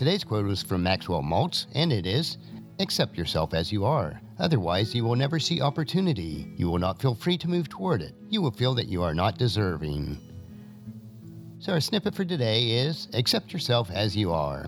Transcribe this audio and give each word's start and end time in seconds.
Today's 0.00 0.24
quote 0.24 0.46
was 0.46 0.62
from 0.62 0.82
Maxwell 0.82 1.20
Maltz, 1.20 1.66
and 1.74 1.92
it 1.92 2.06
is 2.06 2.38
Accept 2.78 3.18
yourself 3.18 3.52
as 3.52 3.70
you 3.70 3.84
are. 3.84 4.18
Otherwise, 4.38 4.94
you 4.94 5.04
will 5.04 5.14
never 5.14 5.38
see 5.38 5.60
opportunity. 5.60 6.50
You 6.56 6.70
will 6.70 6.78
not 6.78 7.02
feel 7.02 7.14
free 7.14 7.36
to 7.36 7.50
move 7.50 7.68
toward 7.68 8.00
it. 8.00 8.14
You 8.30 8.40
will 8.40 8.50
feel 8.50 8.74
that 8.76 8.88
you 8.88 9.02
are 9.02 9.12
not 9.12 9.36
deserving. 9.36 10.18
So, 11.58 11.74
our 11.74 11.80
snippet 11.80 12.14
for 12.14 12.24
today 12.24 12.70
is 12.70 13.08
Accept 13.12 13.52
yourself 13.52 13.90
as 13.90 14.16
you 14.16 14.32
are. 14.32 14.64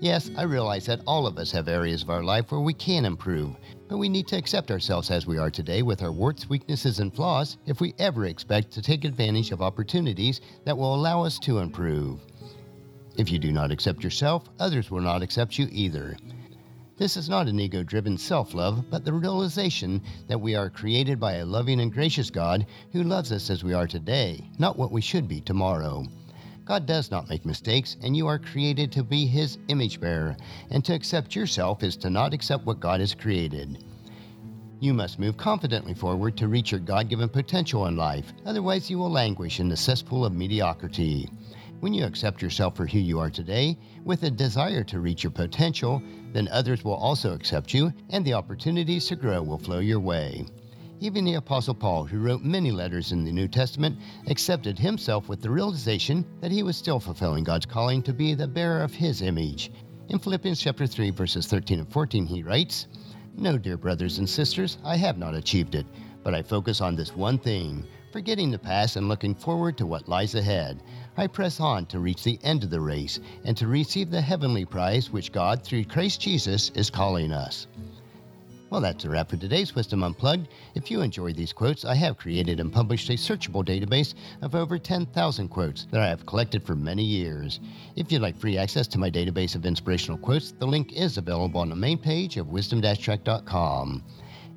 Yes, 0.00 0.30
I 0.36 0.42
realize 0.42 0.84
that 0.84 1.00
all 1.06 1.26
of 1.26 1.38
us 1.38 1.50
have 1.52 1.66
areas 1.66 2.02
of 2.02 2.10
our 2.10 2.22
life 2.22 2.52
where 2.52 2.60
we 2.60 2.74
can 2.74 3.06
improve, 3.06 3.56
but 3.88 3.96
we 3.96 4.10
need 4.10 4.28
to 4.28 4.36
accept 4.36 4.70
ourselves 4.70 5.10
as 5.10 5.26
we 5.26 5.38
are 5.38 5.50
today 5.50 5.80
with 5.80 6.02
our 6.02 6.12
warts, 6.12 6.50
weaknesses, 6.50 7.00
and 7.00 7.14
flaws 7.14 7.56
if 7.64 7.80
we 7.80 7.94
ever 7.98 8.26
expect 8.26 8.70
to 8.72 8.82
take 8.82 9.06
advantage 9.06 9.50
of 9.50 9.62
opportunities 9.62 10.42
that 10.66 10.76
will 10.76 10.94
allow 10.94 11.24
us 11.24 11.38
to 11.38 11.60
improve. 11.60 12.20
If 13.16 13.30
you 13.30 13.38
do 13.38 13.52
not 13.52 13.70
accept 13.70 14.02
yourself, 14.02 14.48
others 14.58 14.90
will 14.90 15.00
not 15.00 15.22
accept 15.22 15.56
you 15.56 15.68
either. 15.70 16.16
This 16.96 17.16
is 17.16 17.28
not 17.28 17.46
an 17.46 17.60
ego 17.60 17.84
driven 17.84 18.18
self 18.18 18.54
love, 18.54 18.90
but 18.90 19.04
the 19.04 19.12
realization 19.12 20.02
that 20.26 20.40
we 20.40 20.56
are 20.56 20.68
created 20.68 21.20
by 21.20 21.34
a 21.34 21.46
loving 21.46 21.80
and 21.80 21.92
gracious 21.92 22.30
God 22.30 22.66
who 22.92 23.04
loves 23.04 23.30
us 23.30 23.50
as 23.50 23.62
we 23.62 23.72
are 23.72 23.86
today, 23.86 24.48
not 24.58 24.76
what 24.76 24.90
we 24.90 25.00
should 25.00 25.28
be 25.28 25.40
tomorrow. 25.40 26.04
God 26.64 26.86
does 26.86 27.10
not 27.12 27.28
make 27.28 27.46
mistakes, 27.46 27.96
and 28.02 28.16
you 28.16 28.26
are 28.26 28.38
created 28.38 28.90
to 28.92 29.04
be 29.04 29.26
His 29.26 29.58
image 29.68 30.00
bearer, 30.00 30.36
and 30.70 30.84
to 30.84 30.94
accept 30.94 31.36
yourself 31.36 31.84
is 31.84 31.96
to 31.98 32.10
not 32.10 32.34
accept 32.34 32.66
what 32.66 32.80
God 32.80 32.98
has 32.98 33.14
created. 33.14 33.84
You 34.80 34.92
must 34.92 35.20
move 35.20 35.36
confidently 35.36 35.94
forward 35.94 36.36
to 36.38 36.48
reach 36.48 36.72
your 36.72 36.80
God 36.80 37.08
given 37.08 37.28
potential 37.28 37.86
in 37.86 37.96
life, 37.96 38.32
otherwise, 38.44 38.90
you 38.90 38.98
will 38.98 39.10
languish 39.10 39.60
in 39.60 39.68
the 39.68 39.76
cesspool 39.76 40.24
of 40.24 40.32
mediocrity. 40.32 41.28
When 41.84 41.92
you 41.92 42.06
accept 42.06 42.40
yourself 42.40 42.76
for 42.76 42.86
who 42.86 42.98
you 42.98 43.18
are 43.18 43.28
today, 43.28 43.76
with 44.04 44.22
a 44.22 44.30
desire 44.30 44.82
to 44.84 45.00
reach 45.00 45.22
your 45.22 45.30
potential, 45.30 46.02
then 46.32 46.48
others 46.48 46.82
will 46.82 46.94
also 46.94 47.34
accept 47.34 47.74
you, 47.74 47.92
and 48.08 48.24
the 48.24 48.32
opportunities 48.32 49.06
to 49.08 49.16
grow 49.16 49.42
will 49.42 49.58
flow 49.58 49.80
your 49.80 50.00
way. 50.00 50.46
Even 51.00 51.26
the 51.26 51.34
Apostle 51.34 51.74
Paul, 51.74 52.06
who 52.06 52.20
wrote 52.20 52.40
many 52.40 52.70
letters 52.70 53.12
in 53.12 53.22
the 53.22 53.30
New 53.30 53.48
Testament, 53.48 53.98
accepted 54.28 54.78
himself 54.78 55.28
with 55.28 55.42
the 55.42 55.50
realization 55.50 56.24
that 56.40 56.50
he 56.50 56.62
was 56.62 56.78
still 56.78 56.98
fulfilling 56.98 57.44
God's 57.44 57.66
calling 57.66 58.02
to 58.04 58.14
be 58.14 58.32
the 58.32 58.48
bearer 58.48 58.82
of 58.82 58.94
his 58.94 59.20
image. 59.20 59.70
In 60.08 60.18
Philippians 60.18 60.62
chapter 60.62 60.86
3 60.86 61.10
verses 61.10 61.46
13 61.46 61.80
and 61.80 61.92
14 61.92 62.24
he 62.24 62.42
writes, 62.42 62.86
"No, 63.36 63.58
dear 63.58 63.76
brothers 63.76 64.16
and 64.16 64.26
sisters, 64.26 64.78
I 64.84 64.96
have 64.96 65.18
not 65.18 65.34
achieved 65.34 65.74
it, 65.74 65.84
but 66.22 66.32
I 66.34 66.40
focus 66.40 66.80
on 66.80 66.96
this 66.96 67.14
one 67.14 67.36
thing, 67.36 67.84
forgetting 68.14 68.52
the 68.52 68.56
past 68.56 68.94
and 68.94 69.08
looking 69.08 69.34
forward 69.34 69.76
to 69.76 69.84
what 69.84 70.08
lies 70.08 70.36
ahead. 70.36 70.80
I 71.16 71.26
press 71.26 71.58
on 71.58 71.84
to 71.86 71.98
reach 71.98 72.22
the 72.22 72.38
end 72.44 72.62
of 72.62 72.70
the 72.70 72.80
race 72.80 73.18
and 73.44 73.56
to 73.56 73.66
receive 73.66 74.08
the 74.08 74.20
heavenly 74.20 74.64
prize 74.64 75.10
which 75.10 75.32
God, 75.32 75.64
through 75.64 75.86
Christ 75.86 76.20
Jesus, 76.20 76.70
is 76.76 76.90
calling 76.90 77.32
us. 77.32 77.66
Well, 78.70 78.80
that's 78.80 79.04
a 79.04 79.10
wrap 79.10 79.30
for 79.30 79.36
today's 79.36 79.74
Wisdom 79.74 80.04
Unplugged. 80.04 80.46
If 80.76 80.92
you 80.92 81.00
enjoyed 81.00 81.34
these 81.34 81.52
quotes, 81.52 81.84
I 81.84 81.96
have 81.96 82.16
created 82.16 82.60
and 82.60 82.72
published 82.72 83.10
a 83.10 83.14
searchable 83.14 83.64
database 83.64 84.14
of 84.42 84.54
over 84.54 84.78
10,000 84.78 85.48
quotes 85.48 85.86
that 85.86 86.00
I 86.00 86.06
have 86.06 86.24
collected 86.24 86.62
for 86.62 86.76
many 86.76 87.02
years. 87.02 87.58
If 87.96 88.12
you'd 88.12 88.22
like 88.22 88.36
free 88.36 88.56
access 88.56 88.86
to 88.88 88.98
my 88.98 89.10
database 89.10 89.56
of 89.56 89.66
inspirational 89.66 90.18
quotes, 90.18 90.52
the 90.52 90.68
link 90.68 90.92
is 90.92 91.18
available 91.18 91.60
on 91.60 91.68
the 91.68 91.74
main 91.74 91.98
page 91.98 92.36
of 92.36 92.50
wisdom-trek.com. 92.50 94.04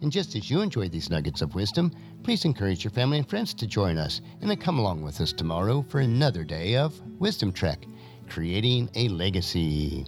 And 0.02 0.12
just 0.12 0.36
as 0.36 0.50
you 0.50 0.62
enjoy 0.62 0.90
these 0.90 1.10
nuggets 1.10 1.42
of 1.42 1.56
wisdom, 1.56 1.92
please 2.24 2.46
encourage 2.46 2.84
your 2.84 2.92
family 2.92 3.18
and 3.18 3.30
friends 3.30 3.54
to 3.56 3.68
join 3.68 3.98
us 3.98 4.22
and 4.42 4.50
then 4.50 4.58
come 4.58 4.80
along 4.80 5.02
with 5.02 5.20
us 5.22 5.34
tomorrow 5.34 5.86
for 5.90 6.02
another 6.02 6.44
day 6.44 6.76
of 6.76 7.00
Wisdom 7.20 7.52
Trek, 7.52 7.86
creating 8.30 8.90
a 8.96 9.08
legacy. 9.10 10.06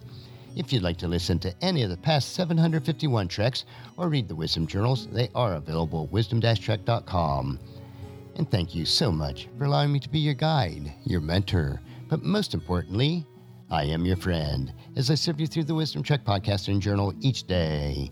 If 0.55 0.73
you'd 0.73 0.83
like 0.83 0.97
to 0.97 1.07
listen 1.07 1.39
to 1.39 1.53
any 1.61 1.83
of 1.83 1.89
the 1.89 1.97
past 1.97 2.33
751 2.33 3.27
treks 3.27 3.65
or 3.97 4.09
read 4.09 4.27
the 4.27 4.35
Wisdom 4.35 4.67
Journals, 4.67 5.07
they 5.07 5.29
are 5.33 5.53
available 5.53 6.03
at 6.03 6.11
wisdom-trek.com. 6.11 7.59
And 8.35 8.51
thank 8.51 8.75
you 8.75 8.85
so 8.85 9.11
much 9.11 9.47
for 9.57 9.65
allowing 9.65 9.91
me 9.91 9.99
to 9.99 10.09
be 10.09 10.19
your 10.19 10.33
guide, 10.33 10.93
your 11.05 11.21
mentor, 11.21 11.81
but 12.09 12.23
most 12.23 12.53
importantly, 12.53 13.25
I 13.69 13.83
am 13.83 14.05
your 14.05 14.17
friend 14.17 14.73
as 14.95 15.11
I 15.11 15.15
serve 15.15 15.39
you 15.39 15.47
through 15.47 15.65
the 15.65 15.75
Wisdom 15.75 16.03
Trek 16.03 16.25
podcast 16.25 16.67
and 16.67 16.81
journal 16.81 17.13
each 17.21 17.45
day. 17.45 18.11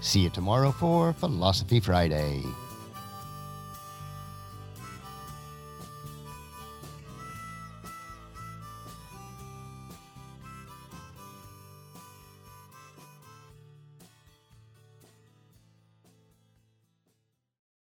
See 0.00 0.20
you 0.20 0.30
tomorrow 0.30 0.72
for 0.72 1.12
Philosophy 1.12 1.78
Friday. 1.78 2.42